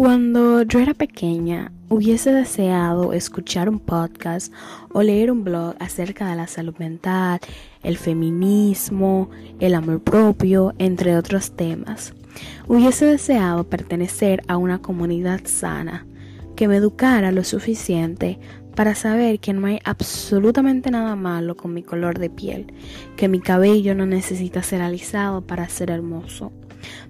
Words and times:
Cuando 0.00 0.62
yo 0.62 0.78
era 0.78 0.94
pequeña, 0.94 1.72
hubiese 1.90 2.32
deseado 2.32 3.12
escuchar 3.12 3.68
un 3.68 3.78
podcast 3.78 4.50
o 4.94 5.02
leer 5.02 5.30
un 5.30 5.44
blog 5.44 5.74
acerca 5.78 6.30
de 6.30 6.36
la 6.36 6.46
salud 6.46 6.74
mental, 6.78 7.38
el 7.82 7.98
feminismo, 7.98 9.28
el 9.58 9.74
amor 9.74 10.00
propio, 10.00 10.72
entre 10.78 11.18
otros 11.18 11.50
temas. 11.50 12.14
Hubiese 12.66 13.04
deseado 13.04 13.64
pertenecer 13.64 14.42
a 14.48 14.56
una 14.56 14.80
comunidad 14.80 15.42
sana 15.44 16.06
que 16.56 16.66
me 16.66 16.76
educara 16.76 17.30
lo 17.30 17.44
suficiente 17.44 18.38
para 18.74 18.94
saber 18.94 19.38
que 19.38 19.52
no 19.52 19.66
hay 19.66 19.80
absolutamente 19.84 20.90
nada 20.90 21.14
malo 21.14 21.58
con 21.58 21.74
mi 21.74 21.82
color 21.82 22.18
de 22.18 22.30
piel, 22.30 22.72
que 23.16 23.28
mi 23.28 23.40
cabello 23.40 23.94
no 23.94 24.06
necesita 24.06 24.62
ser 24.62 24.80
alisado 24.80 25.42
para 25.42 25.68
ser 25.68 25.90
hermoso. 25.90 26.52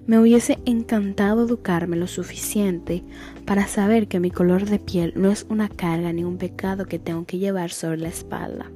Me 0.07 0.19
hubiese 0.19 0.59
encantado 0.65 1.45
educarme 1.45 1.95
lo 1.95 2.07
suficiente 2.07 3.03
para 3.45 3.67
saber 3.67 4.07
que 4.07 4.19
mi 4.19 4.31
color 4.31 4.65
de 4.65 4.79
piel 4.79 5.13
no 5.15 5.31
es 5.31 5.45
una 5.49 5.69
carga 5.69 6.11
ni 6.11 6.23
un 6.23 6.37
pecado 6.37 6.85
que 6.85 6.99
tengo 6.99 7.25
que 7.25 7.37
llevar 7.37 7.71
sobre 7.71 7.97
la 7.97 8.09
espalda. 8.09 8.71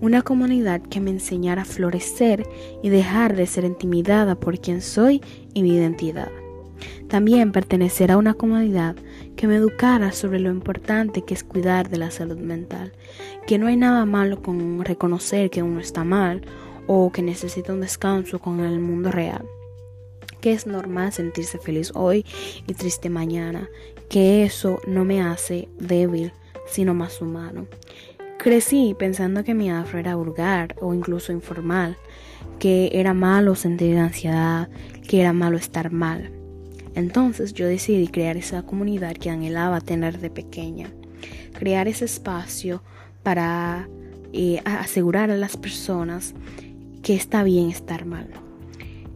Una 0.00 0.22
comunidad 0.22 0.80
que 0.80 1.00
me 1.00 1.10
enseñara 1.10 1.62
a 1.62 1.66
florecer 1.66 2.46
y 2.82 2.88
dejar 2.88 3.36
de 3.36 3.46
ser 3.46 3.64
intimidada 3.64 4.34
por 4.34 4.60
quien 4.60 4.82
soy 4.82 5.20
y 5.54 5.62
mi 5.62 5.74
identidad. 5.74 6.30
También 7.08 7.52
pertenecer 7.52 8.10
a 8.10 8.16
una 8.16 8.34
comunidad 8.34 8.96
que 9.36 9.46
me 9.46 9.56
educara 9.56 10.12
sobre 10.12 10.40
lo 10.40 10.50
importante 10.50 11.22
que 11.22 11.34
es 11.34 11.44
cuidar 11.44 11.90
de 11.90 11.98
la 11.98 12.10
salud 12.10 12.38
mental, 12.38 12.92
que 13.46 13.58
no 13.58 13.66
hay 13.66 13.76
nada 13.76 14.04
malo 14.04 14.42
con 14.42 14.84
reconocer 14.84 15.50
que 15.50 15.62
uno 15.62 15.80
está 15.80 16.04
mal 16.04 16.42
o 16.86 17.12
que 17.12 17.22
necesita 17.22 17.72
un 17.72 17.80
descanso 17.80 18.40
con 18.40 18.60
el 18.60 18.80
mundo 18.80 19.12
real 19.12 19.44
que 20.42 20.52
es 20.52 20.66
normal 20.66 21.12
sentirse 21.12 21.56
feliz 21.56 21.92
hoy 21.94 22.26
y 22.66 22.74
triste 22.74 23.08
mañana, 23.08 23.70
que 24.10 24.44
eso 24.44 24.80
no 24.86 25.06
me 25.06 25.22
hace 25.22 25.68
débil, 25.78 26.32
sino 26.66 26.92
más 26.92 27.22
humano. 27.22 27.66
Crecí 28.38 28.94
pensando 28.98 29.44
que 29.44 29.54
mi 29.54 29.70
afro 29.70 30.00
era 30.00 30.16
vulgar 30.16 30.74
o 30.80 30.92
incluso 30.92 31.32
informal, 31.32 31.96
que 32.58 32.90
era 32.92 33.14
malo 33.14 33.54
sentir 33.54 33.96
ansiedad, 33.96 34.68
que 35.08 35.20
era 35.20 35.32
malo 35.32 35.56
estar 35.56 35.92
mal. 35.92 36.32
Entonces 36.94 37.54
yo 37.54 37.66
decidí 37.66 38.08
crear 38.08 38.36
esa 38.36 38.64
comunidad 38.64 39.14
que 39.14 39.30
anhelaba 39.30 39.80
tener 39.80 40.18
de 40.18 40.28
pequeña, 40.28 40.92
crear 41.56 41.86
ese 41.86 42.04
espacio 42.04 42.82
para 43.22 43.88
eh, 44.32 44.60
asegurar 44.64 45.30
a 45.30 45.36
las 45.36 45.56
personas 45.56 46.34
que 47.02 47.14
está 47.14 47.44
bien 47.44 47.70
estar 47.70 48.06
mal. 48.06 48.41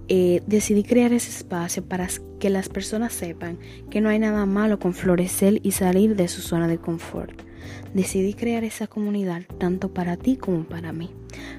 Eh, 0.09 0.41
decidí 0.47 0.85
crear 0.85 1.13
ese 1.13 1.31
espacio 1.31 1.85
para 1.85 2.09
que 2.39 2.49
las 2.49 2.69
personas 2.69 3.13
sepan 3.13 3.59
que 3.91 4.01
no 4.01 4.09
hay 4.09 4.21
nada 4.21 4.47
malo 4.47 4.79
con 4.79 4.95
florecer 4.95 5.61
y 5.65 5.73
salir 5.73 6.15
de 6.15 6.29
su 6.29 6.43
zona 6.43 6.69
de 6.69 6.79
confort. 6.79 7.43
Decidí 7.93 8.35
crear 8.35 8.63
esa 8.63 8.87
comunidad 8.87 9.43
tanto 9.59 9.93
para 9.93 10.17
ti 10.17 10.37
como 10.37 10.65
para 10.65 10.93
mí, 10.93 11.11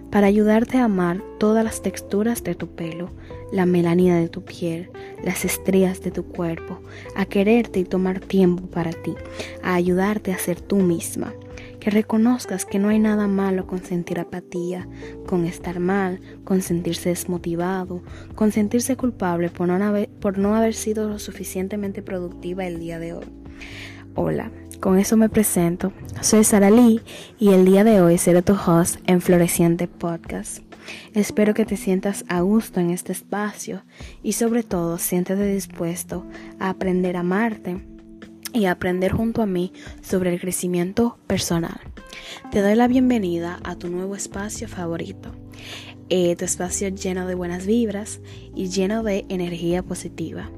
para 0.10 0.28
ayudarte 0.28 0.78
a 0.78 0.86
amar 0.86 1.22
todas 1.40 1.64
las 1.66 1.82
texturas 1.82 2.44
de 2.44 2.56
tu 2.56 2.68
pelo, 2.68 3.12
la 3.52 3.66
melanina 3.66 4.18
de 4.18 4.30
tu 4.30 4.44
piel, 4.44 4.90
las 5.24 5.44
estrías 5.44 6.02
de 6.02 6.12
tu 6.12 6.24
cuerpo, 6.24 6.80
a 7.16 7.26
quererte 7.26 7.80
y 7.80 7.84
tomar 7.84 8.22
tiempo 8.22 8.68
para 8.68 8.92
ti, 8.92 9.14
a 9.62 9.74
ayudarte 9.74 10.32
a 10.32 10.38
ser 10.38 10.62
tú 10.62 10.78
misma, 10.78 11.34
que 11.88 11.92
reconozcas 11.92 12.66
que 12.66 12.80
no 12.80 12.90
hay 12.90 13.00
nada 13.00 13.30
malo 13.30 13.66
con 13.66 13.82
sentir 13.82 14.20
apatía, 14.20 14.90
con 15.26 15.46
estar 15.46 15.80
mal, 15.80 16.20
con 16.44 16.62
sentirse 16.62 17.08
desmotivado, 17.08 18.04
con 18.36 18.52
sentirse 18.52 18.98
culpable 18.98 19.50
por 19.50 19.70
no 20.38 20.54
haber, 20.54 20.74
sido 20.74 21.08
lo 21.08 21.18
suficientemente 21.18 22.02
productiva 22.02 22.68
el 22.68 22.82
día 22.82 23.00
de 23.00 23.14
hoy. 23.14 23.24
Hola, 24.16 24.52
con 24.82 25.00
eso 25.00 25.16
me 25.16 25.30
presento. 25.30 25.94
Soy 26.20 26.44
Sara 26.44 26.70
Lee 26.70 27.00
y 27.40 27.54
el 27.54 27.64
día 27.64 27.86
de 27.86 28.02
hoy 28.02 28.18
seré 28.18 28.42
tu 28.42 28.52
host 28.52 29.00
en 29.06 29.22
Floreciente 29.22 29.88
Podcast. 29.88 30.64
Espero 31.14 31.54
que 31.54 31.64
te 31.64 31.78
sientas 31.78 32.26
a 32.28 32.42
gusto 32.42 32.82
en 32.82 32.90
este 32.90 33.14
espacio 33.14 33.84
y 34.22 34.34
sobre 34.34 34.64
todo 34.64 34.98
siéntete 34.98 35.48
dispuesto 35.48 36.26
a 36.60 36.70
aprender 36.70 37.16
a 37.16 37.22
amarte 37.22 37.78
y 38.58 38.66
aprender 38.66 39.12
junto 39.12 39.44
a 39.44 39.46
mí 39.46 39.72
sobre 40.02 40.34
el 40.34 40.40
crecimiento 40.40 41.18
personal. 41.28 41.80
Te 42.52 42.62
doy 42.62 42.74
la 42.76 42.88
bienvenida 42.88 43.60
a 43.64 43.76
tu 43.76 43.88
nuevo 43.88 44.16
espacio 44.16 44.68
favorito, 44.68 45.32
eh, 46.10 46.36
tu 46.36 46.46
espacio 46.46 46.90
lleno 46.90 47.28
de 47.28 47.36
buenas 47.36 47.68
vibras 47.68 48.20
y 48.56 48.70
lleno 48.70 49.04
de 49.04 49.26
energía 49.30 49.84
positiva. 49.84 50.50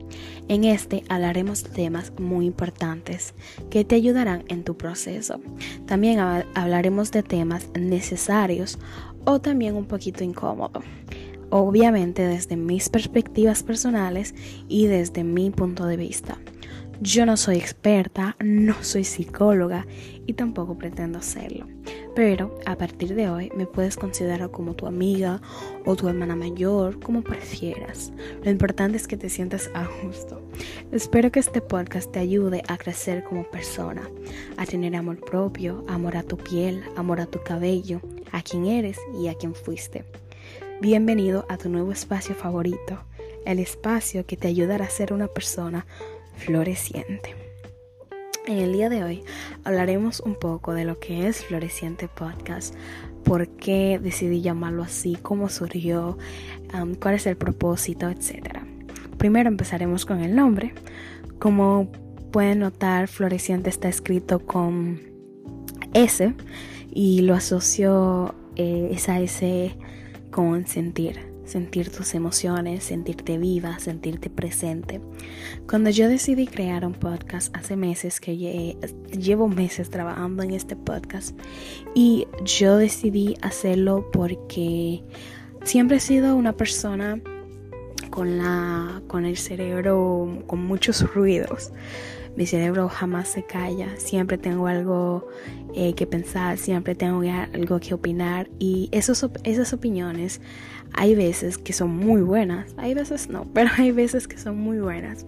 En 0.47 0.63
este 0.63 1.03
hablaremos 1.09 1.63
temas 1.63 2.13
muy 2.17 2.45
importantes 2.45 3.33
que 3.69 3.83
te 3.83 3.95
ayudarán 3.95 4.45
en 4.47 4.63
tu 4.63 4.77
proceso. 4.77 5.41
También 5.85 6.19
hablaremos 6.19 7.11
de 7.11 7.21
temas 7.21 7.67
necesarios 7.77 8.79
o 9.25 9.41
también 9.41 9.75
un 9.75 9.85
poquito 9.85 10.23
incómodo. 10.23 10.81
Obviamente 11.49 12.25
desde 12.25 12.55
mis 12.55 12.87
perspectivas 12.89 13.61
personales 13.63 14.35
y 14.69 14.87
desde 14.87 15.23
mi 15.25 15.49
punto 15.49 15.85
de 15.85 15.97
vista. 15.97 16.37
Yo 17.01 17.25
no 17.25 17.37
soy 17.37 17.55
experta, 17.55 18.35
no 18.43 18.75
soy 18.83 19.05
psicóloga 19.05 19.87
y 20.25 20.33
tampoco 20.33 20.77
pretendo 20.77 21.21
serlo. 21.21 21.65
Pero 22.13 22.59
a 22.65 22.75
partir 22.75 23.15
de 23.15 23.29
hoy 23.29 23.49
me 23.55 23.65
puedes 23.65 23.95
considerar 23.95 24.51
como 24.51 24.73
tu 24.73 24.85
amiga 24.85 25.41
o 25.85 25.95
tu 25.95 26.09
hermana 26.09 26.35
mayor, 26.35 26.99
como 26.99 27.21
prefieras. 27.21 28.11
Lo 28.43 28.51
importante 28.51 28.97
es 28.97 29.07
que 29.07 29.15
te 29.15 29.29
sientas 29.29 29.71
a 29.73 29.87
gusto. 30.03 30.41
Espero 30.91 31.31
que 31.31 31.39
este 31.39 31.61
podcast 31.61 32.11
te 32.11 32.19
ayude 32.19 32.63
a 32.67 32.77
crecer 32.77 33.23
como 33.23 33.49
persona, 33.49 34.01
a 34.57 34.65
tener 34.65 34.93
amor 34.97 35.21
propio, 35.21 35.85
amor 35.87 36.17
a 36.17 36.23
tu 36.23 36.35
piel, 36.35 36.83
amor 36.97 37.21
a 37.21 37.27
tu 37.27 37.41
cabello, 37.41 38.01
a 38.33 38.41
quien 38.41 38.65
eres 38.65 38.97
y 39.17 39.29
a 39.29 39.35
quien 39.35 39.55
fuiste. 39.55 40.03
Bienvenido 40.81 41.45
a 41.47 41.55
tu 41.55 41.69
nuevo 41.69 41.93
espacio 41.93 42.35
favorito, 42.35 43.05
el 43.45 43.59
espacio 43.59 44.25
que 44.25 44.35
te 44.35 44.49
ayudará 44.49 44.83
a 44.83 44.89
ser 44.89 45.13
una 45.13 45.27
persona 45.27 45.85
floreciente. 46.39 47.35
En 48.47 48.57
el 48.57 48.73
día 48.73 48.89
de 48.89 49.03
hoy 49.03 49.23
hablaremos 49.63 50.21
un 50.21 50.35
poco 50.35 50.73
de 50.73 50.85
lo 50.85 50.99
que 50.99 51.27
es 51.27 51.45
Floreciente 51.45 52.07
Podcast, 52.07 52.73
por 53.23 53.47
qué 53.47 53.99
decidí 54.01 54.41
llamarlo 54.41 54.81
así, 54.81 55.17
cómo 55.21 55.49
surgió, 55.49 56.17
cuál 56.99 57.15
es 57.15 57.27
el 57.27 57.37
propósito, 57.37 58.09
etc. 58.09 58.59
Primero 59.17 59.49
empezaremos 59.49 60.05
con 60.05 60.21
el 60.21 60.35
nombre. 60.35 60.73
Como 61.37 61.91
pueden 62.31 62.59
notar, 62.59 63.07
Floreciente 63.07 63.69
está 63.69 63.87
escrito 63.87 64.39
con 64.39 64.99
S 65.93 66.33
y 66.91 67.21
lo 67.21 67.35
asocio 67.35 68.33
eh, 68.55 68.89
esa 68.93 69.19
S 69.19 69.75
con 70.31 70.65
sentir 70.65 71.28
sentir 71.49 71.91
tus 71.91 72.13
emociones, 72.13 72.83
sentirte 72.83 73.37
viva, 73.37 73.79
sentirte 73.79 74.29
presente. 74.29 75.01
Cuando 75.67 75.89
yo 75.89 76.07
decidí 76.07 76.47
crear 76.47 76.85
un 76.85 76.93
podcast 76.93 77.55
hace 77.55 77.75
meses, 77.75 78.19
que 78.19 78.37
llevo 79.11 79.47
meses 79.47 79.89
trabajando 79.89 80.43
en 80.43 80.53
este 80.53 80.75
podcast, 80.75 81.37
y 81.95 82.27
yo 82.43 82.77
decidí 82.77 83.35
hacerlo 83.41 84.09
porque 84.11 85.03
siempre 85.63 85.97
he 85.97 85.99
sido 85.99 86.35
una 86.35 86.53
persona 86.53 87.19
con, 88.09 88.37
la, 88.37 89.01
con 89.07 89.25
el 89.25 89.37
cerebro 89.37 90.43
con 90.47 90.63
muchos 90.63 91.01
ruidos. 91.13 91.71
Mi 92.35 92.45
cerebro 92.45 92.89
jamás 92.89 93.27
se 93.27 93.43
calla, 93.43 93.97
siempre 93.97 94.37
tengo 94.37 94.67
algo 94.67 95.27
eh, 95.75 95.93
que 95.93 96.07
pensar, 96.07 96.57
siempre 96.57 96.95
tengo 96.95 97.21
algo 97.53 97.79
que 97.79 97.93
opinar 97.93 98.49
y 98.59 98.89
esos, 98.91 99.25
esas 99.43 99.73
opiniones 99.73 100.41
hay 100.93 101.15
veces 101.15 101.57
que 101.57 101.73
son 101.73 101.95
muy 101.95 102.21
buenas, 102.21 102.73
hay 102.77 102.93
veces 102.93 103.29
no, 103.29 103.45
pero 103.53 103.69
hay 103.77 103.91
veces 103.91 104.27
que 104.27 104.37
son 104.37 104.57
muy 104.57 104.79
buenas. 104.79 105.25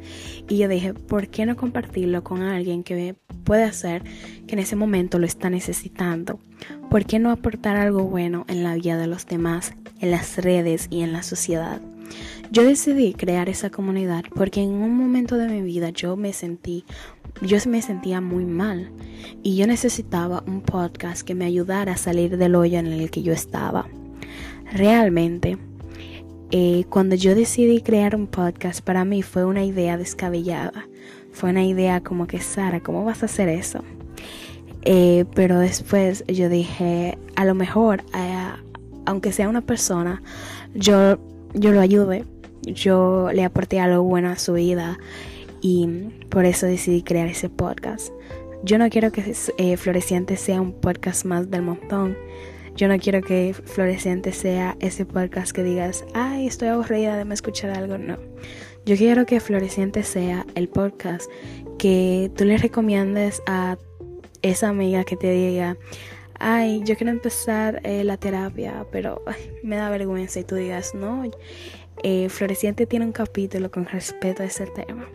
Y 0.47 0.57
yo 0.57 0.67
dije, 0.67 0.93
¿por 0.93 1.27
qué 1.27 1.45
no 1.45 1.55
compartirlo 1.55 2.23
con 2.23 2.41
alguien 2.41 2.83
que 2.83 3.15
puede 3.43 3.63
hacer 3.63 4.03
que 4.47 4.53
en 4.53 4.59
ese 4.59 4.75
momento 4.75 5.19
lo 5.19 5.25
está 5.25 5.49
necesitando? 5.49 6.39
¿Por 6.89 7.05
qué 7.05 7.19
no 7.19 7.31
aportar 7.31 7.77
algo 7.77 8.03
bueno 8.03 8.45
en 8.47 8.63
la 8.63 8.75
vida 8.75 8.97
de 8.97 9.07
los 9.07 9.25
demás, 9.25 9.73
en 9.99 10.11
las 10.11 10.37
redes 10.37 10.87
y 10.89 11.01
en 11.01 11.13
la 11.13 11.23
sociedad? 11.23 11.81
Yo 12.51 12.63
decidí 12.63 13.13
crear 13.13 13.49
esa 13.49 13.69
comunidad 13.69 14.23
porque 14.35 14.61
en 14.61 14.71
un 14.71 14.95
momento 14.95 15.37
de 15.37 15.47
mi 15.47 15.61
vida 15.61 15.89
yo 15.89 16.15
me 16.15 16.33
sentí, 16.33 16.85
yo 17.41 17.57
me 17.67 17.81
sentía 17.81 18.21
muy 18.21 18.45
mal 18.45 18.91
y 19.43 19.55
yo 19.55 19.67
necesitaba 19.67 20.43
un 20.45 20.61
podcast 20.61 21.21
que 21.21 21.35
me 21.35 21.45
ayudara 21.45 21.93
a 21.93 21.97
salir 21.97 22.37
del 22.37 22.55
hoyo 22.55 22.79
en 22.79 22.87
el 22.87 23.09
que 23.09 23.23
yo 23.23 23.33
estaba. 23.33 23.87
Realmente, 24.73 25.57
eh, 26.51 26.83
cuando 26.89 27.15
yo 27.15 27.35
decidí 27.35 27.81
crear 27.81 28.15
un 28.15 28.27
podcast, 28.27 28.81
para 28.81 29.05
mí 29.05 29.21
fue 29.21 29.45
una 29.45 29.63
idea 29.63 29.97
descabellada. 29.97 30.87
Fue 31.31 31.49
una 31.49 31.63
idea 31.63 32.01
como 32.01 32.27
que, 32.27 32.41
Sara, 32.41 32.81
¿cómo 32.81 33.05
vas 33.05 33.23
a 33.23 33.27
hacer 33.27 33.47
eso? 33.47 33.83
Eh, 34.83 35.25
pero 35.33 35.59
después 35.59 36.25
yo 36.27 36.49
dije, 36.49 37.17
a 37.35 37.45
lo 37.45 37.55
mejor, 37.55 38.03
eh, 38.15 38.49
aunque 39.05 39.31
sea 39.31 39.47
una 39.47 39.61
persona, 39.61 40.21
yo, 40.73 41.17
yo 41.53 41.71
lo 41.71 41.81
ayude, 41.81 42.25
yo 42.63 43.29
le 43.33 43.43
aporté 43.43 43.79
algo 43.79 44.03
bueno 44.03 44.29
a 44.29 44.37
su 44.37 44.53
vida 44.53 44.97
y 45.61 45.87
por 46.29 46.45
eso 46.45 46.65
decidí 46.65 47.03
crear 47.03 47.27
ese 47.27 47.49
podcast. 47.49 48.11
Yo 48.63 48.77
no 48.77 48.89
quiero 48.89 49.11
que 49.11 49.33
eh, 49.57 49.77
Floreciente 49.77 50.37
sea 50.37 50.61
un 50.61 50.73
podcast 50.73 51.25
más 51.25 51.49
del 51.49 51.63
montón. 51.63 52.15
Yo 52.75 52.87
no 52.87 52.97
quiero 52.99 53.21
que 53.21 53.53
Floreciente 53.53 54.31
sea 54.31 54.77
ese 54.79 55.05
podcast 55.05 55.51
que 55.51 55.63
digas, 55.63 56.05
ay, 56.13 56.47
estoy 56.47 56.69
aburrida 56.69 57.17
de 57.17 57.25
me 57.25 57.33
escuchar 57.33 57.71
algo. 57.71 57.97
No. 57.97 58.17
Yo 58.85 58.95
quiero 58.95 59.25
que 59.25 59.39
Floreciente 59.39 60.03
sea 60.03 60.45
el 60.55 60.69
podcast 60.69 61.29
que 61.77 62.31
tú 62.35 62.45
le 62.45 62.57
recomiendes 62.57 63.41
a 63.47 63.77
esa 64.41 64.69
amiga 64.69 65.03
que 65.03 65.17
te 65.17 65.31
diga, 65.31 65.77
ay, 66.41 66.81
yo 66.83 66.95
quiero 66.95 67.11
empezar 67.11 67.79
eh, 67.83 68.03
la 68.03 68.17
terapia, 68.17 68.85
pero 68.91 69.23
me 69.63 69.75
da 69.75 69.89
vergüenza 69.89 70.39
y 70.39 70.43
tú 70.43 70.55
digas, 70.55 70.93
no, 70.95 71.23
eh, 72.03 72.29
Floreciente 72.29 72.85
tiene 72.85 73.05
un 73.05 73.11
capítulo 73.11 73.69
con 73.69 73.85
respeto 73.85 74.43
a 74.43 74.47
ese 74.47 74.65
tema. 74.67 75.07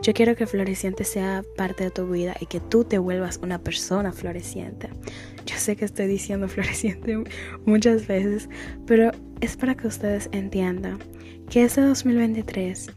Yo 0.00 0.12
quiero 0.12 0.36
que 0.36 0.46
Floreciente 0.46 1.02
sea 1.04 1.42
parte 1.56 1.84
de 1.84 1.90
tu 1.90 2.08
vida 2.08 2.36
y 2.38 2.46
que 2.46 2.60
tú 2.60 2.84
te 2.84 2.98
vuelvas 2.98 3.40
una 3.42 3.58
persona 3.58 4.12
floreciente. 4.12 4.90
Yo 5.44 5.56
sé 5.56 5.74
que 5.74 5.84
estoy 5.84 6.06
diciendo 6.06 6.48
floreciente 6.48 7.24
muchas 7.64 8.06
veces, 8.06 8.48
pero 8.86 9.10
es 9.40 9.56
para 9.56 9.74
que 9.74 9.88
ustedes 9.88 10.28
entiendan 10.32 10.98
que 11.50 11.64
ese 11.64 11.80
2023 11.80 12.90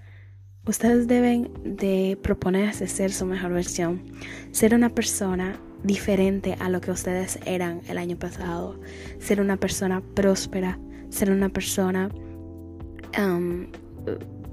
ustedes 0.68 1.08
deben 1.08 1.50
de 1.64 2.20
proponerse 2.22 2.88
ser 2.88 3.12
su 3.12 3.26
mejor 3.26 3.54
versión, 3.54 4.04
ser 4.52 4.76
una 4.76 4.90
persona 4.90 5.60
diferente 5.83 6.56
a 6.60 6.69
lo 6.69 6.81
que 6.81 6.92
ustedes 6.92 7.39
eran 7.45 7.81
el 7.88 7.98
año 7.98 8.18
pasado, 8.18 8.80
ser 9.19 9.42
una 9.42 9.57
persona 9.57 10.01
próspera, 10.01 10.80
ser 11.10 11.31
una 11.31 11.50
persona 11.50 12.10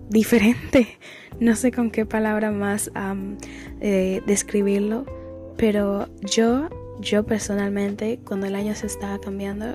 diferente. 0.09 0.89
No 1.41 1.55
sé 1.55 1.71
con 1.71 1.93
qué 1.93 2.05
palabra 2.05 2.51
más 2.51 2.91
um, 2.97 3.37
describirlo, 3.79 5.07
pero 5.57 6.09
yo, 6.23 6.69
yo 7.01 7.25
personalmente, 7.25 8.19
cuando 8.25 8.47
el 8.47 8.57
año 8.57 8.75
se 8.75 8.89
estaba 8.89 9.21
cambiando, 9.21 9.67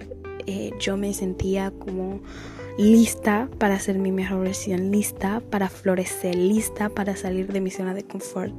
eh, 0.45 0.71
yo 0.79 0.97
me 0.97 1.13
sentía 1.13 1.71
como 1.71 2.19
lista 2.77 3.49
para 3.59 3.79
ser 3.79 3.99
mi 3.99 4.11
mejor 4.11 4.41
versión, 4.41 4.91
lista 4.91 5.41
para 5.49 5.69
florecer, 5.69 6.35
lista 6.35 6.89
para 6.89 7.15
salir 7.15 7.51
de 7.51 7.61
mi 7.61 7.71
zona 7.71 7.94
de 7.94 8.03
confort. 8.03 8.53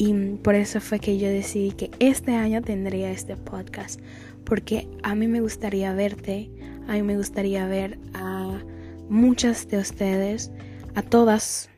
Y 0.00 0.14
por 0.42 0.54
eso 0.54 0.80
fue 0.80 0.98
que 0.98 1.18
yo 1.18 1.28
decidí 1.28 1.72
que 1.72 1.90
este 1.98 2.34
año 2.34 2.62
tendría 2.62 3.10
este 3.10 3.36
podcast. 3.36 4.00
Porque 4.46 4.88
a 5.02 5.14
mí 5.14 5.28
me 5.28 5.42
gustaría 5.42 5.92
verte, 5.92 6.50
a 6.88 6.94
mí 6.94 7.02
me 7.02 7.18
gustaría 7.18 7.66
ver 7.66 7.98
a 8.14 8.62
muchas 9.10 9.68
de 9.68 9.76
ustedes, 9.76 10.52
a 10.94 11.02
todas, 11.02 11.68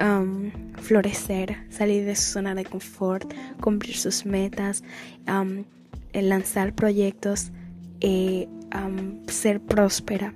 um, 0.00 0.50
florecer, 0.78 1.58
salir 1.68 2.06
de 2.06 2.16
su 2.16 2.32
zona 2.32 2.54
de 2.54 2.64
confort, 2.64 3.30
cumplir 3.60 3.98
sus 3.98 4.24
metas, 4.24 4.82
um, 5.28 5.64
lanzar 6.14 6.74
proyectos, 6.74 7.50
eh, 8.00 8.48
um, 8.74 9.26
ser 9.26 9.60
próspera. 9.60 10.32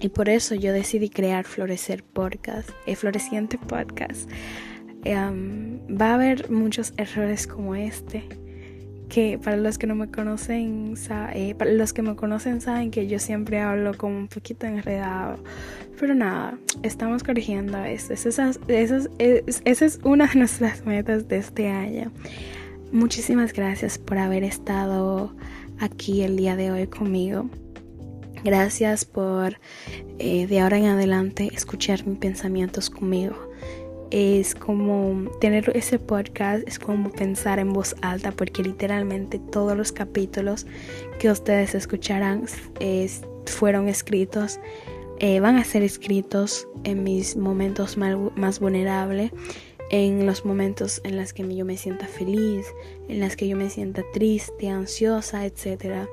Y 0.00 0.10
por 0.10 0.28
eso 0.28 0.54
yo 0.54 0.72
decidí 0.72 1.08
crear 1.08 1.44
Florecer 1.44 2.04
Podcast, 2.04 2.70
el 2.86 2.94
Floreciente 2.94 3.58
Podcast 3.58 4.30
va 5.06 6.10
a 6.10 6.14
haber 6.14 6.50
muchos 6.50 6.92
errores 6.96 7.46
como 7.46 7.74
este 7.74 8.24
que 9.08 9.38
para 9.42 9.56
los 9.56 9.78
que 9.78 9.86
no 9.86 9.94
me 9.94 10.10
conocen 10.10 10.94
eh, 11.34 11.54
para 11.54 11.72
los 11.72 11.92
que 11.92 12.02
me 12.02 12.14
conocen 12.14 12.60
saben 12.60 12.90
que 12.90 13.06
yo 13.06 13.18
siempre 13.18 13.60
hablo 13.60 13.96
como 13.96 14.18
un 14.18 14.28
poquito 14.28 14.66
enredado 14.66 15.38
pero 15.98 16.14
nada 16.14 16.58
estamos 16.82 17.24
corrigiendo 17.24 17.78
esto. 17.78 18.14
Esa 18.14 18.50
es 19.64 19.98
una 20.04 20.26
de 20.26 20.38
nuestras 20.38 20.84
metas 20.84 21.28
de 21.28 21.38
este 21.38 21.68
año. 21.68 22.12
Muchísimas 22.92 23.52
gracias 23.52 23.98
por 23.98 24.18
haber 24.18 24.44
estado 24.44 25.34
aquí 25.78 26.22
el 26.22 26.36
día 26.36 26.56
de 26.56 26.70
hoy 26.70 26.86
conmigo. 26.86 27.50
Gracias 28.44 29.04
por 29.04 29.58
eh, 30.18 30.46
de 30.46 30.60
ahora 30.60 30.78
en 30.78 30.86
adelante 30.86 31.50
escuchar 31.52 32.06
mis 32.06 32.18
pensamientos 32.18 32.88
conmigo 32.90 33.47
es 34.10 34.54
como 34.54 35.30
tener 35.40 35.70
ese 35.74 35.98
podcast, 35.98 36.66
es 36.66 36.78
como 36.78 37.10
pensar 37.10 37.58
en 37.58 37.72
voz 37.72 37.94
alta, 38.00 38.32
porque 38.32 38.62
literalmente 38.62 39.38
todos 39.38 39.76
los 39.76 39.92
capítulos 39.92 40.66
que 41.18 41.30
ustedes 41.30 41.74
escucharán 41.74 42.44
fueron 43.46 43.88
escritos, 43.88 44.60
eh, 45.20 45.40
van 45.40 45.56
a 45.56 45.64
ser 45.64 45.82
escritos 45.82 46.68
en 46.84 47.02
mis 47.02 47.36
momentos 47.36 47.96
más 47.96 48.60
vulnerables, 48.60 49.32
en 49.90 50.26
los 50.26 50.44
momentos 50.44 51.00
en 51.04 51.16
los 51.16 51.32
que 51.32 51.54
yo 51.54 51.64
me 51.64 51.76
sienta 51.76 52.06
feliz, 52.06 52.66
en 53.08 53.20
los 53.20 53.36
que 53.36 53.48
yo 53.48 53.56
me 53.56 53.70
sienta 53.70 54.02
triste, 54.12 54.68
ansiosa, 54.68 55.46
etc. 55.46 56.08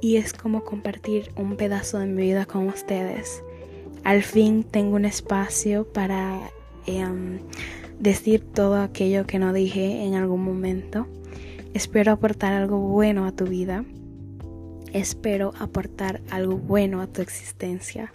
Y 0.00 0.16
es 0.16 0.32
como 0.32 0.64
compartir 0.64 1.30
un 1.36 1.56
pedazo 1.56 1.98
de 1.98 2.06
mi 2.06 2.22
vida 2.22 2.46
con 2.46 2.68
ustedes. 2.68 3.42
Al 4.04 4.22
fin 4.22 4.62
tengo 4.62 4.96
un 4.96 5.04
espacio 5.04 5.84
para 5.84 6.52
Em, 6.86 7.40
decir 7.98 8.40
todo 8.40 8.76
aquello 8.76 9.26
que 9.26 9.38
no 9.38 9.52
dije 9.52 10.04
en 10.04 10.14
algún 10.14 10.44
momento. 10.44 11.06
Espero 11.74 12.12
aportar 12.12 12.52
algo 12.52 12.78
bueno 12.78 13.26
a 13.26 13.32
tu 13.32 13.44
vida. 13.44 13.84
Espero 14.92 15.52
aportar 15.58 16.20
algo 16.30 16.56
bueno 16.56 17.00
a 17.00 17.06
tu 17.06 17.22
existencia. 17.22 18.12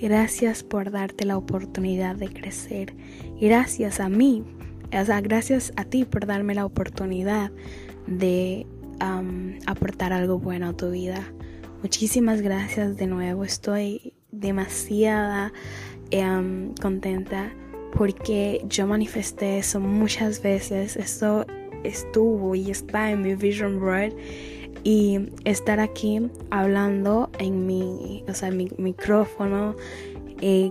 Gracias 0.00 0.62
por 0.62 0.90
darte 0.90 1.24
la 1.24 1.36
oportunidad 1.36 2.16
de 2.16 2.28
crecer. 2.28 2.94
Gracias 3.40 4.00
a 4.00 4.08
mí, 4.08 4.44
gracias 4.90 5.72
a 5.76 5.84
ti 5.84 6.04
por 6.04 6.26
darme 6.26 6.54
la 6.54 6.66
oportunidad 6.66 7.50
de 8.06 8.66
aportar 9.66 10.12
algo 10.12 10.38
bueno 10.38 10.68
a 10.68 10.72
tu 10.72 10.90
vida. 10.90 11.22
Muchísimas 11.82 12.40
gracias 12.42 12.96
de 12.96 13.06
nuevo. 13.06 13.44
Estoy 13.44 14.14
demasiada 14.32 15.52
em, 16.10 16.74
contenta 16.74 17.52
porque 17.96 18.64
yo 18.68 18.86
manifesté 18.86 19.58
eso 19.58 19.80
muchas 19.80 20.42
veces, 20.42 20.96
eso 20.96 21.46
estuvo 21.82 22.54
y 22.54 22.70
está 22.70 23.10
en 23.10 23.22
mi 23.22 23.34
vision 23.34 23.80
board 23.80 24.12
y 24.84 25.18
estar 25.44 25.80
aquí 25.80 26.30
hablando 26.50 27.30
en 27.38 27.66
mi, 27.66 28.22
o 28.28 28.34
sea, 28.34 28.50
mi 28.50 28.70
micrófono, 28.78 29.74
eh, 30.40 30.70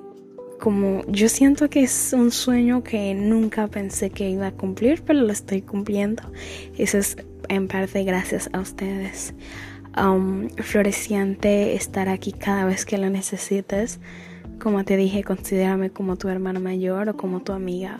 como 0.60 1.04
yo 1.08 1.28
siento 1.28 1.70
que 1.70 1.84
es 1.84 2.14
un 2.14 2.32
sueño 2.32 2.84
que 2.84 3.14
nunca 3.14 3.68
pensé 3.68 4.10
que 4.10 4.30
iba 4.30 4.48
a 4.48 4.52
cumplir, 4.52 5.02
pero 5.06 5.20
lo 5.20 5.32
estoy 5.32 5.62
cumpliendo. 5.62 6.24
Eso 6.78 6.98
es 6.98 7.18
en 7.50 7.68
parte 7.68 8.04
gracias 8.04 8.50
a 8.54 8.60
ustedes. 8.60 9.34
Um, 9.98 10.50
floreciente 10.50 11.76
estar 11.76 12.08
aquí 12.08 12.32
cada 12.32 12.66
vez 12.66 12.86
que 12.86 12.98
lo 12.98 13.10
necesites. 13.10 14.00
Como 14.60 14.84
te 14.84 14.98
dije, 14.98 15.24
considérame 15.24 15.90
como 15.90 16.16
tu 16.16 16.28
hermana 16.30 16.60
mayor 16.60 17.10
o 17.10 17.18
como 17.18 17.42
tu 17.42 17.52
amiga. 17.52 18.00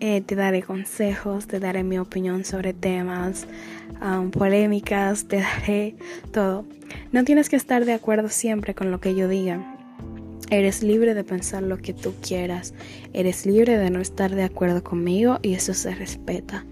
Eh, 0.00 0.22
te 0.22 0.34
daré 0.34 0.62
consejos, 0.62 1.46
te 1.46 1.60
daré 1.60 1.84
mi 1.84 1.98
opinión 1.98 2.44
sobre 2.44 2.72
temas, 2.72 3.46
um, 4.00 4.30
polémicas, 4.30 5.26
te 5.26 5.40
daré 5.40 5.94
todo. 6.32 6.64
No 7.12 7.24
tienes 7.24 7.48
que 7.48 7.56
estar 7.56 7.84
de 7.84 7.92
acuerdo 7.92 8.28
siempre 8.28 8.74
con 8.74 8.90
lo 8.90 9.00
que 9.00 9.14
yo 9.14 9.28
diga. 9.28 9.76
Eres 10.50 10.82
libre 10.82 11.14
de 11.14 11.22
pensar 11.22 11.62
lo 11.62 11.78
que 11.78 11.92
tú 11.92 12.14
quieras. 12.26 12.72
Eres 13.12 13.46
libre 13.46 13.76
de 13.76 13.90
no 13.90 14.00
estar 14.00 14.34
de 14.34 14.42
acuerdo 14.42 14.82
conmigo 14.82 15.38
y 15.42 15.54
eso 15.54 15.74
se 15.74 15.94
respeta. 15.94 16.64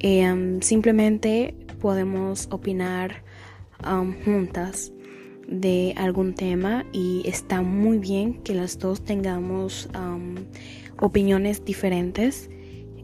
Eh, 0.00 0.30
um, 0.32 0.60
simplemente 0.60 1.54
podemos 1.80 2.48
opinar 2.50 3.22
um, 3.86 4.14
juntas 4.24 4.92
de 5.48 5.94
algún 5.96 6.34
tema 6.34 6.84
y 6.92 7.22
está 7.24 7.62
muy 7.62 7.98
bien 7.98 8.42
que 8.42 8.54
las 8.54 8.78
dos 8.78 9.04
tengamos 9.04 9.88
opiniones 11.00 11.64
diferentes. 11.64 12.50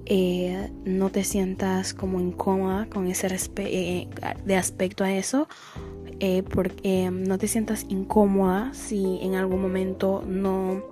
Eh, 0.07 0.69
no 0.85 1.11
te 1.11 1.23
sientas 1.23 1.95
como 1.95 2.21
incómoda 2.21 2.87
con 2.87 3.07
ese 3.07 3.29
eh, 3.57 4.09
de 4.45 4.57
aspecto 4.57 5.05
a 5.05 5.13
eso 5.13 5.47
eh, 6.19 6.43
porque 6.43 7.09
no 7.13 7.39
te 7.39 7.47
sientas 7.47 7.87
incómoda 7.89 8.75
si 8.75 9.21
en 9.23 9.37
algún 9.37 9.63
momento 9.63 10.25
no 10.27 10.83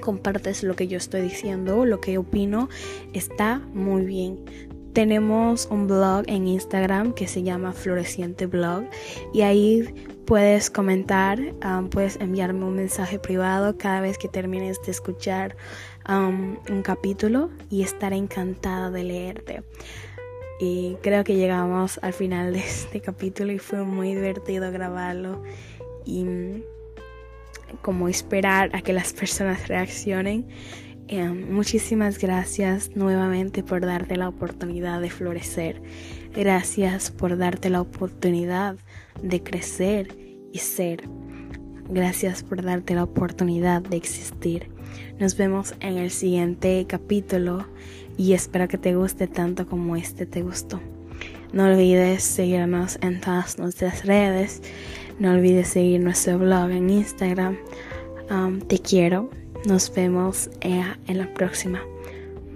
compartes 0.00 0.64
lo 0.64 0.74
que 0.74 0.88
yo 0.88 0.98
estoy 0.98 1.20
diciendo 1.20 1.84
lo 1.84 2.00
que 2.00 2.18
opino 2.18 2.68
está 3.12 3.60
muy 3.74 4.04
bien 4.04 4.40
tenemos 4.92 5.66
un 5.70 5.86
blog 5.86 6.24
en 6.26 6.46
Instagram 6.46 7.14
que 7.14 7.26
se 7.26 7.42
llama 7.42 7.72
Floreciente 7.72 8.46
Blog 8.46 8.84
y 9.32 9.42
ahí 9.42 9.94
puedes 10.26 10.70
comentar, 10.70 11.38
um, 11.64 11.88
puedes 11.88 12.16
enviarme 12.20 12.64
un 12.64 12.74
mensaje 12.74 13.18
privado 13.18 13.76
cada 13.78 14.00
vez 14.00 14.18
que 14.18 14.28
termines 14.28 14.80
de 14.82 14.92
escuchar 14.92 15.56
um, 16.08 16.56
un 16.70 16.82
capítulo 16.82 17.50
y 17.70 17.82
estaré 17.82 18.16
encantada 18.16 18.90
de 18.90 19.04
leerte. 19.04 19.62
Y 20.60 20.96
creo 21.02 21.24
que 21.24 21.36
llegamos 21.36 21.98
al 22.02 22.12
final 22.12 22.52
de 22.52 22.60
este 22.60 23.00
capítulo 23.00 23.52
y 23.52 23.58
fue 23.58 23.82
muy 23.84 24.14
divertido 24.14 24.70
grabarlo 24.70 25.42
y 26.04 26.24
como 27.80 28.08
esperar 28.08 28.70
a 28.74 28.82
que 28.82 28.92
las 28.92 29.12
personas 29.12 29.66
reaccionen. 29.68 30.46
Em, 31.08 31.52
muchísimas 31.52 32.18
gracias 32.18 32.96
nuevamente 32.96 33.62
por 33.62 33.84
darte 33.84 34.16
la 34.16 34.28
oportunidad 34.28 35.00
de 35.00 35.10
florecer. 35.10 35.82
Gracias 36.34 37.10
por 37.10 37.36
darte 37.36 37.70
la 37.70 37.80
oportunidad 37.80 38.76
de 39.22 39.42
crecer 39.42 40.16
y 40.52 40.58
ser. 40.58 41.02
Gracias 41.88 42.42
por 42.42 42.62
darte 42.62 42.94
la 42.94 43.04
oportunidad 43.04 43.82
de 43.82 43.96
existir. 43.96 44.70
Nos 45.18 45.36
vemos 45.36 45.74
en 45.80 45.98
el 45.98 46.10
siguiente 46.10 46.86
capítulo 46.88 47.66
y 48.16 48.32
espero 48.32 48.68
que 48.68 48.78
te 48.78 48.94
guste 48.94 49.26
tanto 49.26 49.66
como 49.66 49.96
este 49.96 50.26
te 50.26 50.42
gustó. 50.42 50.80
No 51.52 51.66
olvides 51.66 52.22
seguirnos 52.22 52.98
en 53.02 53.20
todas 53.20 53.58
nuestras 53.58 54.06
redes. 54.06 54.62
No 55.18 55.32
olvides 55.32 55.68
seguir 55.68 56.00
nuestro 56.00 56.38
blog 56.38 56.70
en 56.70 56.88
Instagram. 56.88 57.58
Um, 58.30 58.60
te 58.60 58.78
quiero. 58.78 59.41
Nos 59.64 59.92
vemos 59.94 60.50
eh, 60.60 60.82
en 61.06 61.18
la 61.18 61.32
próxima. 61.34 61.80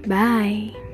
Bye. 0.06 0.85